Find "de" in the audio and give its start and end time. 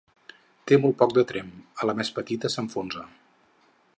1.17-1.25